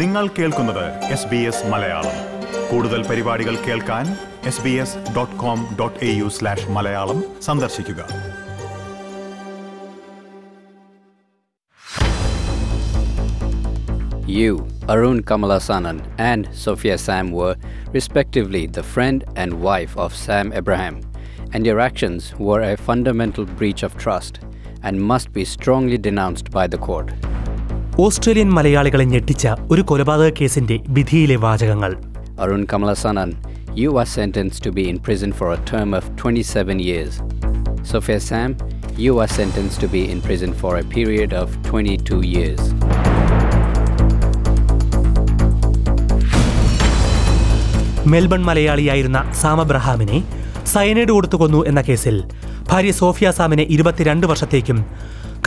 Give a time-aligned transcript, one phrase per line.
[0.00, 0.84] നിങ്ങൾ കേൾക്കുന്നത്
[1.16, 2.16] S B S Malayalam
[2.70, 4.06] കൂടുതൽ പരിപാടികൾ കേൾക്കാൻ
[4.50, 8.00] S B S dot com dot A U slash Malayalam സന്ദർശിക്കുക
[14.26, 17.56] You, Arun Kamalasanan, and Sophia Sam were,
[17.92, 21.00] respectively, the friend and wife of Sam Abraham,
[21.52, 24.40] and your actions were a fundamental breach of trust
[24.82, 27.12] and must be strongly denounced by the court.
[27.99, 31.91] Australian മലയാളികളെ ഞെട്ടിച്ച ഒരു കൊലപാതക കേസിന്റെ വിധിയിലെ വാചകങ്ങൾ.
[32.41, 33.29] Arun Kamalasanan
[33.77, 37.17] you are sentence to be in prison for a term of twenty seven years
[37.91, 38.51] Sofia Sam
[38.99, 42.69] you are sentence to be in prison for a period of twenty two years
[48.05, 50.19] Melbourne മലയാളിയായിരുന്ന Sam അബ്രഹാമിനെ
[50.65, 52.15] cyanide കൊടുത്തു കൊന്നു എന്ന കേസിൽ
[52.69, 54.79] ഭാര്യ Sophia സാമിനെ ഇരുപത്തിരണ്ട് വർഷത്തേക്കും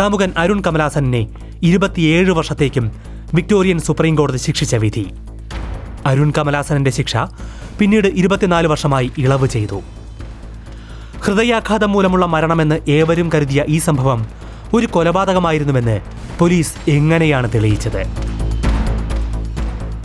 [0.01, 1.23] കാമുകൻ അരുൺ കമലാസനെ
[1.63, 2.93] ഇരുപത്തിയേഴ് വർഷത്തേക്കും
[3.35, 5.05] Victorian supreme കോടതി ശിക്ഷിച്ച വിധി.
[6.07, 7.17] അരുൺ കമലാസനന്റെ ശിക്ഷ
[7.79, 9.83] പിന്നീട് ഇരുപത്തിനാല് വർഷമായി ഇളവ് ചെയ്തു.
[11.25, 14.27] ഹൃദയാഘാതം മൂലമുള്ള മരണമെന്ന് ഏവരും കരുതിയ ഈ സംഭവം
[14.75, 16.01] ഒരു കൊലപാതകമായിരുന്നുവെന്ന്
[16.39, 18.03] പോലീസ് എങ്ങനെയാണ് തെളിയിച്ചത്?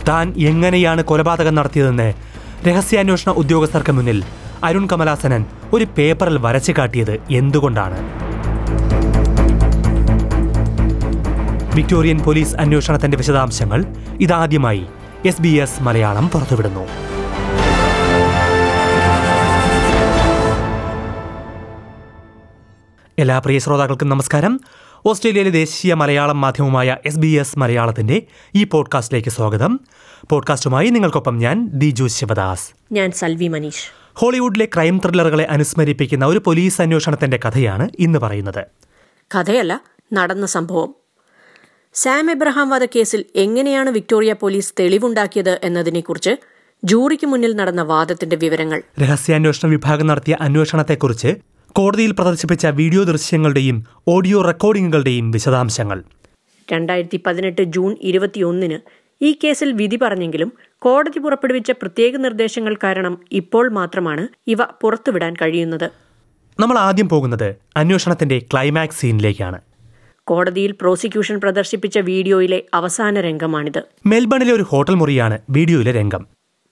[0.08, 2.14] താൻ എങ്ങനെയാണ് കൊലപാതകം നടത്തിയതെന്ന്
[2.68, 4.24] രഹസ്യാന്വേഷണ ഉദ്യോഗസ്ഥർക്ക് മുന്നിൽ
[4.64, 8.27] അരുൺ കമലാസനൻ ഒരു പേപ്പറിൽ വരച്ചു കാട്ടിയത് എന്തുകൊണ്ടാണ്?
[11.74, 13.84] വിക്ടോറിയൻ പോലീസ് അന്വേഷണത്തിന്റെ വിശദാംശങ്ങൾ
[14.20, 14.86] ഇതാദ്യമായി
[15.26, 16.80] എസ് ബി എസ് മലയാളം പുറത്തുവിടുന്നു.
[23.18, 24.60] എല്ലാ പ്രിയ ശ്രോതാക്കൾക്കും നമസ്കാരം.
[25.06, 28.22] ഓസ്ട്രേലിയയിലെ ദേശീയ മലയാളം മാധ്യമമായ എസ് ബി എസ് മലയാളത്തിന്റെ
[28.54, 29.80] ഈ പോഡ്കാസ്റ്റിലേക്ക് സ്വാഗതം.
[30.30, 32.70] പോഡ്കാസ്റ്റുമായി നിങ്ങൾക്കൊപ്പം ഞാൻ ദിജു ശിവദാസ്.
[32.92, 33.92] ഞാൻ സൽവി മനീഷ്.
[34.14, 38.64] ഹോളിവുഡിലെ ക്രൈം ത്രില്ലറുകളെ അനുസ്മരിപ്പിക്കുന്ന ഒരു പോലീസ് അന്വേഷണത്തിന്റെ കഥയാണ് ഇന്ന് പറയുന്നത്.
[39.34, 39.80] കഥയല്ല
[40.12, 40.94] നടന്ന സംഭവം.
[42.00, 46.32] സാം എബ്രഹാം വധക്കേസിൽ എങ്ങനെയാണ് വിക്ടോറിയ പോലീസ് തെളിവുണ്ടാക്കിയത് എന്നതിനെക്കുറിച്ച്
[46.84, 48.82] ജൂറിക്ക് മുന്നിൽ നടന്ന വാദത്തിന്റെ വിവരങ്ങൾ.
[49.02, 51.30] രഹസ്യാന്വേഷണ വിഭാഗം നടത്തിയ അന്വേഷണത്തെക്കുറിച്ച്
[51.72, 53.78] കോടതിയിൽ പ്രദർശിപ്പിച്ച വീഡിയോ ദൃശ്യങ്ങളുടെയും
[54.08, 56.02] ഓഡിയോ റെക്കോർഡിംഗുകളുടെയും വിശദാംശങ്ങൾ.
[56.72, 58.78] രണ്ടായിരത്തി പതിനെട്ട് ജൂൺ ഇരുപത്തിയൊന്നിന്
[59.20, 65.88] ഈ കേസിൽ വിധി പറഞ്ഞെങ്കിലും കോടതി പുറപ്പെടുവിച്ച പ്രത്യേക നിർദ്ദേശങ്ങൾ കാരണം ഇപ്പോൾ മാത്രമാണ് ഇവ പുറത്തുവിടാൻ കഴിയുന്നത്.
[66.58, 69.58] നമ്മൾ ആദ്യം പോകുന്നത് അന്വേഷണത്തിന്റെ ക്ലൈമാക്സ് സീനിലേക്കാണ്.
[70.30, 73.80] കോടതിയിൽ പ്രോസിക്യൂഷൻ പ്രദർശിപ്പിച്ച വീഡിയോയിലെ അവസാന രംഗമാണിത്.
[74.12, 76.22] മെൽബണിലെ ഒരു ഹോട്ടൽ മുറിയാണ് വീഡിയോയിലെ രംഗം.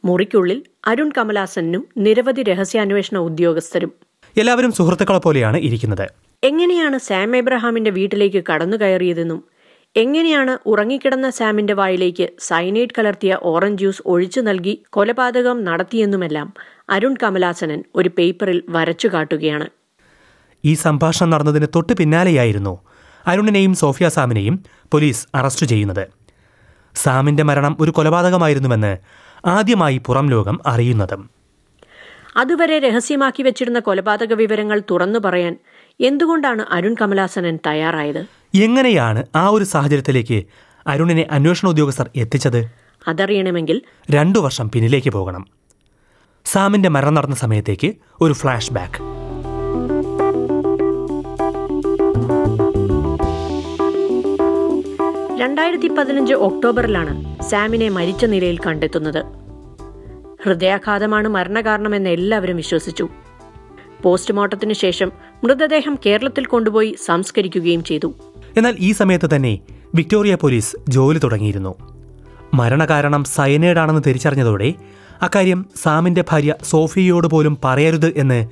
[0.05, 0.59] മുറിക്കുള്ളിൽ
[0.91, 3.93] അരുൺ കമലാസനും നിരവധി രഹസ്യാന്വേഷണ ഉദ്യോഗസ്ഥരും.
[4.37, 6.07] എല്ലാവരും സുഹൃത്തുക്കളെ പോലെയാണ് ഇരിക്കുന്നത്.
[6.43, 9.41] എങ്ങനെയാണ് സാം എബ്രഹാമിന്റെ വീട്ടിലേക്ക് കടന്നു കയറിയതെന്നും
[9.97, 16.49] എങ്ങനെയാണ് ഉറങ്ങിക്കിടന്ന സാമിന്റെ വായിലേക്ക് സൈനൈഡ് കലർത്തിയ ഓറഞ്ച് ജ്യൂസ് ഒഴിച്ചു നൽകി കൊലപാതകം നടത്തിയെന്നുമെല്ലാം
[16.95, 19.67] അരുൺ കമലാസനൻ ഒരു പേപ്പറിൽ വരച്ചു കാട്ടുകയാണ്
[20.65, 22.75] ഈ സംഭാഷണം നടന്നതിന് തൊട്ടു പിന്നാലെയായിരുന്നു
[23.27, 26.09] അരുണിനെയും സോഫിയ സാമിനെയും പോലീസ് അറസ്റ്റ് ചെയ്യുന്നത്.
[26.95, 28.97] സാമിന്റെ മരണം ഒരു കൊലപാതകമായിരുന്നുവെന്ന്
[29.47, 31.31] ആദ്യമായി പുറം ലോകം അറിയുന്നതും.
[32.37, 35.57] അതുവരെ രഹസ്യമാക്കി വെച്ചിരുന്ന കൊലപാതക വിവരങ്ങൾ തുറന്നു പറയാൻ
[36.01, 38.27] എന്തുകൊണ്ടാണ് അരുൺ കമലാസനൻ തയ്യാറായത്?
[38.55, 40.45] എങ്ങനെയാണ് ആ ഒരു സാഹചര്യത്തിലേക്ക്
[40.87, 42.71] അരുണിനെ അന്വേഷണ ഉദ്യോഗസ്ഥർ എത്തിച്ചത്?
[43.09, 45.47] അതറിയണമെങ്കിൽ രണ്ടു വർഷം പിന്നിലേക്ക് പോകണം.
[46.45, 49.16] സാമിന്റെ മരണം നടന്ന സമയത്തേക്ക് ഒരു ഫ്ലാഷ് ബാക്ക്.
[55.41, 59.25] രണ്ടായിരത്തി പതിനഞ്ച് ഒക്ടോബറിലാണ് സാമിനെ മരിച്ച നിലയിൽ കണ്ടെത്തുന്നത്.
[60.45, 63.09] ഹൃദയാഘാതമാണ് മരണകാരണമെന്ന് എല്ലാവരും വിശ്വസിച്ചു.
[64.03, 65.13] പോസ്റ്റ്മോർട്ടത്തിന് ശേഷം
[65.45, 68.15] മൃതദേഹം കേരളത്തിൽ കൊണ്ടുപോയി സംസ്കരിക്കുകയും ചെയ്തു.
[68.57, 69.59] എന്നാൽ ഈ സമയത്ത് തന്നെ
[69.95, 71.75] വിക്ടോറിയ പോലീസ് ജോലി തുടങ്ങിയിരുന്നു.
[72.55, 74.75] മരണകാരണം സയനൈഡാണെന്ന് തിരിച്ചറിഞ്ഞതോടെ
[75.23, 78.49] അക്കാര്യം സാമിന്റെ ഭാര്യ സോഫിയയോട് പോലും പറയരുത് എന്ന്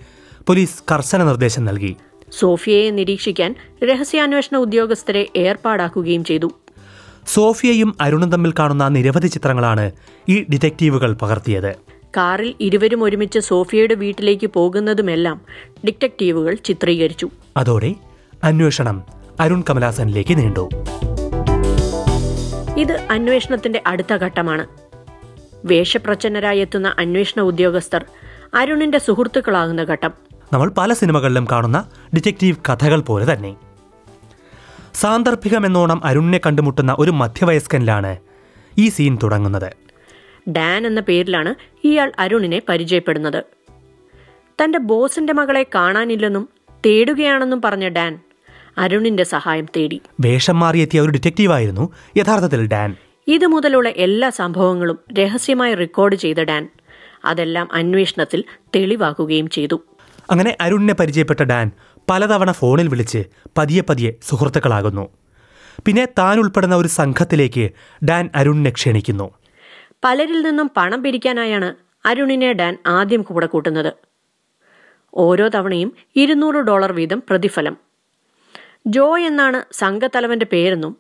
[0.47, 1.97] പോലീസ് കർശന നിർദ്ദേശം നൽകി.
[2.33, 6.51] സോഫിയയെ നിരീക്ഷിക്കാൻ രഹസ്യാന്വേഷണ ഉദ്യോഗസ്ഥരെ ഏർപ്പാടാക്കുകയും ചെയ്തു.
[7.27, 9.91] സോഫിയയും അരുണും തമ്മിൽ കാണുന്ന നിരവധി ചിത്രങ്ങളാണ്
[10.29, 11.75] ഈ ഡിറ്റക്റ്റീവുകൾ പകർത്തിയത്.
[12.17, 15.41] കാറിൽ ഇരുവരും ഒരുമിച്ച് സോഫിയയുടെ വീട്ടിലേക്ക് പോകുന്നതുമെല്ലാം
[15.87, 17.29] ഡിറ്റക്റ്റീവുകൾ ചിത്രീകരിച്ചു.
[17.57, 17.95] അതോടെ
[18.45, 19.03] അന്വേഷണം
[19.41, 20.69] അരുൺ കമലാസനിലേക്ക് നീണ്ടു.
[22.77, 24.67] ഇത് അന്വേഷണത്തിന്റെ അടുത്ത ഘട്ടമാണ്.
[25.65, 28.05] വേഷപ്രച്ഛന്നരായി എത്തുന്ന അന്വേഷണ ഉദ്യോഗസ്ഥർ
[28.55, 30.13] അരുണിന്റെ സുഹൃത്തുക്കളാകുന്ന ഘട്ടം.
[30.53, 31.85] നമ്മൾ പല സിനിമകളിലും കാണുന്ന
[32.15, 33.55] ഡിറ്റക്റ്റീവ് കഥകൾ പോലെ തന്നെ.
[34.95, 38.17] സാന്ദർഭികമെന്നോണം അരുണിനെ കണ്ടുമുട്ടുന്ന ഒരു മധ്യവയസ്കനിലാണ്
[38.79, 39.73] ഈ സീൻ തുടങ്ങുന്നത്.
[40.51, 41.55] ഡാൻ എന്ന പേരിലാണ്
[41.85, 43.45] ഇയാൾ അരുണിനെ പരിചയപ്പെടുന്നത്.
[44.63, 46.49] തന്റെ ബോസിന്റെ മകളെ കാണാനില്ലെന്നും
[46.87, 48.21] തേടുകയാണെന്നും പറഞ്ഞ ഡാൻ
[48.79, 50.01] അരുണിന്റെ സഹായം തേടി.
[50.21, 52.97] വേഷം മാറിയെത്തിയ ഒരു ഡിറ്റക്റ്റീവായിരുന്നു യഥാർത്ഥത്തിൽ ഡാൻ.
[53.29, 56.69] ഇത് മുതലുള്ള എല്ലാ സംഭവങ്ങളും രഹസ്യമായി റെക്കോർഡ് ചെയ്ത ഡാൻ.
[57.25, 58.45] അതെല്ലാം അന്വേഷണത്തിൽ
[58.77, 59.81] തെളിവാക്കുകയും ചെയ്തു.
[60.31, 61.71] അങ്ങനെ അരുണിനെ പരിചയപ്പെട്ട ഡാൻ
[62.11, 63.25] പലതവണ ഫോണിൽ വിളിച്ച്
[63.59, 65.09] പതിയെ പതിയെ സുഹൃത്തുക്കളാകുന്നു.
[65.87, 67.71] പിന്നെ താൻ ഉൾപ്പെടുന്ന ഒരു സംഘത്തിലേക്ക്
[68.05, 69.31] ഡാൻ അരുണിനെ ക്ഷണിക്കുന്നു.
[70.05, 71.75] പലരിൽ നിന്നും പണം പിരിക്കാനായാണ്
[72.07, 73.93] അരുണിനെ ഡാൻ ആദ്യം കൂടെ കൂട്ടുന്നത്.
[75.15, 77.77] ഓരോ തവണയും ഇരുന്നൂറ് ഡോളർ വീതം പ്രതിഫലം.
[78.87, 80.97] ജോയ് എന്നാണ് സംഘത്തലവന്റെ പേരെന്നും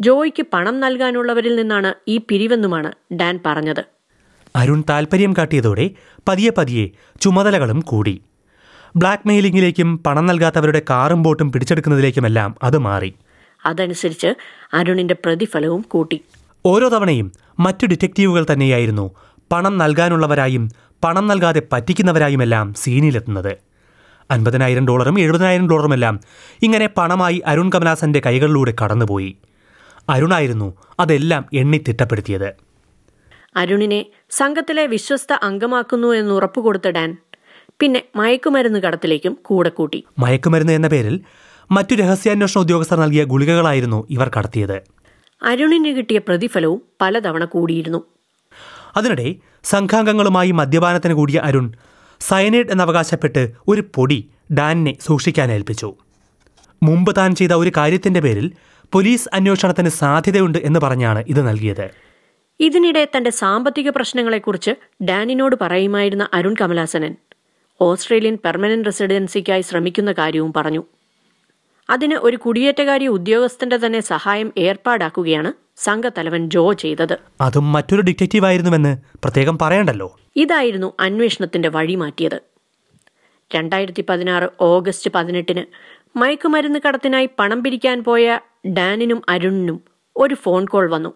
[0.00, 3.84] ജോയ്ക്ക് പണം നൽകാനുള്ളവരിൽ നിന്നാണ് ഈ പിരിവെന്നുമാണ് ഡാൻ പറഞ്ഞത്.
[4.56, 5.90] അരുൺ താൽപ്പര്യം കാട്ടിയതോടെ
[6.28, 6.90] പതിയെ പതിയെ
[7.20, 8.20] ചുമതലകളും കൂടി.
[8.96, 13.14] ബ്ലാക്ക് മെയിലിംഗിലേക്കും പണം നൽകാത്തവരുടെ കാറും ബോട്ടും പിടിച്ചെടുക്കുന്നതിലേക്കുമെല്ലാം അത് മാറി.
[13.66, 14.34] അതനുസരിച്ച്
[14.74, 16.20] അരുണിന്റെ പ്രതിഫലവും കൂട്ടി.
[16.66, 19.14] ഓരോ തവണയും മറ്റു ഡിറ്റക്റ്റീവുകൾ തന്നെയായിരുന്നു
[19.52, 20.70] പണം നൽകാനുള്ളവരായും
[21.04, 23.56] പണം നൽകാതെ പറ്റിക്കുന്നവരായുമെല്ലാം സീനിലെത്തുന്നത്.
[24.30, 26.20] അൻപതിനായിരം ഡോളറും എഴുപതിനായിരം ഡോളറുമെല്ലാം
[26.62, 29.36] ഇങ്ങനെ പണമായി അരുൺ കമലാസന്റെ കൈകളിലൂടെ കടന്നുപോയി.
[30.08, 32.54] അരുണായിരുന്നു അതെല്ലാം എണ്ണി തിട്ടപ്പെടുത്തിയത്.
[33.56, 37.16] അരുണിനെ സംഘത്തിലെ വിശ്വസ്ത അംഗമാക്കുന്നു എന്ന് ഉറപ്പുകൊടുത്ത ഡാൻ
[37.80, 40.04] പിന്നെ മയക്കുമരുന്ന് കടത്തിലേക്കും കൂടെ കൂട്ടി.
[40.18, 41.20] മയക്കുമരുന്ന് എന്ന പേരിൽ
[41.72, 44.82] മറ്റു രഹസ്യാന്വേഷണ ഉദ്യോഗസ്ഥർ നൽകിയ ഗുളികകളായിരുന്നു ഇവർ കടത്തിയത്.
[45.42, 48.06] അരുണിന് കിട്ടിയ പ്രതിഫലവും പലതവണ കൂടിയിരുന്നു.
[48.96, 49.34] അതിനിടെ
[49.64, 51.72] സംഘാംഗങ്ങളുമായി മദ്യപാനത്തിന് കൂടിയ അരുൺ
[52.20, 55.94] സയനൈഡ് എന്നവകാശപ്പെട്ട് ഒരു പൊടി ഡാനിനെ സൂക്ഷിക്കാൻ ഏൽപ്പിച്ചു.
[56.82, 58.52] മുമ്പ് താൻ ചെയ്ത ഒരു കാര്യത്തിന്റെ പേരിൽ
[58.92, 61.90] പോലീസ് അന്വേഷണത്തിന് സാധ്യതയുണ്ട് എന്ന് പറഞ്ഞാണ് ഇത് നൽകിയത്.
[62.60, 64.70] ഇതിനിടെ തന്റെ സാമ്പത്തിക പ്രശ്നങ്ങളെക്കുറിച്ച്
[65.04, 67.16] ഡാനിനോട് പറയുമായിരുന്ന അരുൺ കമലാസനൻ
[67.80, 70.84] ഓസ്ട്രേലിയൻ പെർമനന്റ് റെസിഡൻസിക്കായി ശ്രമിക്കുന്ന കാര്യവും പറഞ്ഞു.
[71.90, 77.18] അതിന് ഒരു കുടിയേറ്റകാരി ഉദ്യോഗസ്ഥന്റെ തന്നെ സഹായം ഏർപ്പാടാക്കുകയാണ് സംഘത്തലവൻ ജോ ചെയ്തത്.
[77.40, 80.16] അതും മറ്റൊരു ഡിറ്റക്റ്റീവായിരുന്നുവെന്ന് പ്രത്യേകം പറയണ്ടല്ലോ?
[80.36, 82.40] ഇതായിരുന്നു അന്വേഷണത്തിന്റെ വഴി മാറ്റിയത്
[83.54, 85.64] രണ്ടായിരത്തി പതിനാറ് ഓഗസ്റ്റ് പതിനെട്ടിന്
[86.18, 89.80] മയക്കുമരുന്ന് കടത്തിനായി പണം പിരിക്കാൻ പോയ ഡാനിനും അരുണിനും
[90.16, 91.14] ഒരു ഫോൺ കോൾ വന്നു.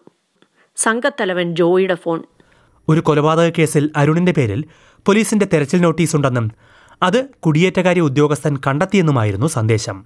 [0.75, 2.23] സംഘത്തലവൻ ജോയിയുടെ ഫോൺ.
[2.89, 4.65] ഒരു കൊലപാതക കേസിൽ അരുണിന്റെ പേരിൽ
[5.05, 6.51] പോലീസിന്റെ തെരച്ചിൽ നോട്ടീസ് ഉണ്ടെന്നും
[7.03, 10.05] അത് കുടിയേറ്റകാരി ഉദ്യോഗസ്ഥൻ കണ്ടെത്തിയെന്നുമായിരുന്നു സന്ദേശം.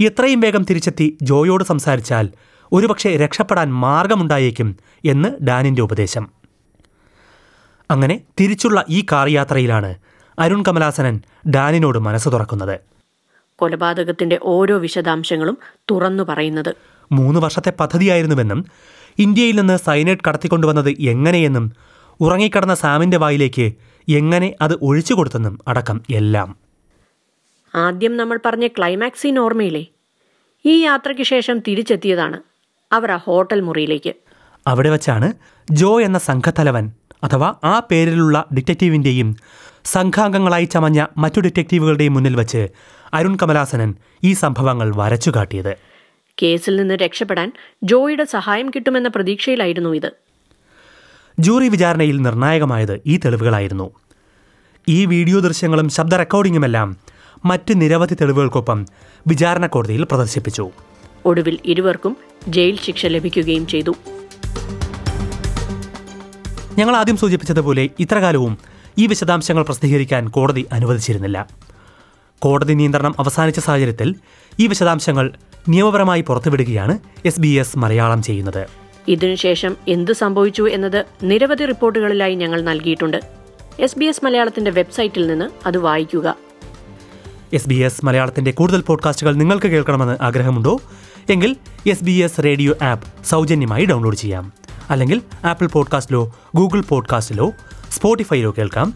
[0.00, 2.28] എത്രയും വേഗം തിരിച്ചെത്തി ജോയോട് സംസാരിച്ചാൽ
[2.72, 6.28] ഒരുപക്ഷെ രക്ഷപ്പെടാൻ മാർഗമുണ്ടായേക്കും എന്ന് ഡാനിന്റെ ഉപദേശം.
[7.90, 9.94] അങ്ങനെ തിരിച്ചുള്ള ഈ കാർ യാത്രയിലാണ്
[10.38, 11.20] അരുൺ കമലാസനൻ
[11.50, 12.80] ഡാനിനോട് മനസ്സ് തുറക്കുന്നത്.
[13.56, 15.58] കൊലപാതകത്തിന്റെ ഓരോ വിശദാംശങ്ങളും
[15.90, 16.74] തുറന്നു പറയുന്നത്.
[17.12, 18.64] മൂന്ന് വർഷത്തെ പദ്ധതിയായിരുന്നുവെന്നും
[19.18, 21.72] ഇന്ത്യയിൽ നിന്ന് സൈനൈഡ് കടത്തിക്കൊണ്ടുവന്നത് എങ്ങനെയെന്നും
[22.20, 23.72] ഉറങ്ങിക്കിടന്ന സാമിന്റെ വായിലേക്ക്
[24.08, 26.56] എങ്ങനെ അത് ഒഴിച്ചു കൊടുത്തെന്നും അടക്കം എല്ലാം.
[27.74, 29.86] ആദ്യം നമ്മൾ പറഞ്ഞ ക്ലൈമാക്സ് സീൻ ഓർമ്മയില്ലേ?
[30.66, 32.40] ഈ യാത്രയ്ക്ക് ശേഷം തിരിച്ചെത്തിയതാണ്
[32.92, 34.14] അവർ ആ ഹോട്ടൽ മുറിയിലേക്ക്.
[34.66, 35.32] അവിടെ വച്ചാണ്
[35.70, 36.90] ജോ എന്ന സംഘത്തലവൻ
[37.24, 39.36] അഥവാ ആ പേരിലുള്ള ഡിറ്റക്റ്റീവിന്റെയും
[39.84, 42.68] സംഘാംഗങ്ങളായി ചമഞ്ഞ മറ്റു ഡിറ്റക്റ്റീവുകളുടെയും മുന്നിൽ വച്ച്
[43.14, 43.94] അരുൺ കമലാസനൻ
[44.24, 45.76] ഈ സംഭവങ്ങൾ വരച്ചു കാട്ടിയത്
[46.42, 47.52] കേസിൽ നിന്ന് രക്ഷപ്പെടാൻ
[47.82, 50.23] ജോയുടെ സഹായം കിട്ടുമെന്ന പ്രതീക്ഷയിലായിരുന്നു ഇത്.
[51.38, 53.90] ജൂറി വിചാരണയിൽ നിർണായകമായത് ഈ തെളിവുകളായിരുന്നു.
[54.88, 56.96] ഈ വീഡിയോ ദൃശ്യങ്ങളും ശബ്ദ റെക്കോർഡിങ്ങുമെല്ലാം
[57.44, 58.86] മറ്റ് നിരവധി തെളിവുകൾക്കൊപ്പം
[59.26, 60.70] വിചാരണ കോടതിയിൽ പ്രദർശിപ്പിച്ചു.
[61.24, 62.16] ഒടുവിൽ ഇരുവർക്കും
[62.48, 63.94] ജയിൽ ശിക്ഷ ലഭിക്കുകയും ചെയ്തു.
[66.78, 68.58] ഞങ്ങൾ ആദ്യം സൂചിപ്പിച്ചതുപോലെ ഇത്രകാലവും
[68.98, 71.48] ഈ വിശദാംശങ്ങൾ പ്രസിദ്ധീകരിക്കാൻ കോടതി അനുവദിച്ചിരുന്നില്ല.
[72.38, 74.14] കോടതി നിയന്ത്രണം അവസാനിച്ച സാഹചര്യത്തിൽ
[74.60, 75.32] ഈ വിശദാംശങ്ങൾ
[75.68, 78.83] നിയമപരമായി പുറത്തുവിടുകയാണ് എസ് ബി എസ് മലയാളം ചെയ്യുന്നത്.
[79.08, 83.20] ഇതിനുശേഷം എന്ത് സംഭവിച്ചു എന്നത് നിരവധി റിപ്പോർട്ടുകളിലായി ഞങ്ങൾ നൽകിയിട്ടുണ്ട്.
[83.80, 86.36] എസ് ബി എസ് മലയാളത്തിന്റെ വെബ്സൈറ്റിൽ നിന്ന് അത് വായിക്കുക.
[87.52, 90.80] എസ് ബി എസ് മലയാളത്തിന്റെ കൂടുതൽ പോഡ്കാസ്റ്റുകൾ നിങ്ങൾക്ക് കേൾക്കണമെന്ന് ആഗ്രഹമുണ്ടോ?
[91.30, 91.56] എങ്കിൽ
[91.86, 94.52] S B S radio app സൗജന്യമായി ഡൗൺലോഡ് ചെയ്യാം.
[94.90, 97.52] അല്ലെങ്കിൽ ആപ്പിൾ പോഡ്കാസ്റ്റിലോ ഗൂഗിൾ പോഡ്കാസ്റ്റിലോ
[97.90, 98.94] സ്പോട്ടിഫൈയിലോ കേൾക്കാം.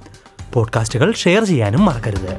[0.53, 2.39] പോഡ്കാസ്റ്റുകൾ ഷെയർ ചെയ്യാനും മറക്കരുത്.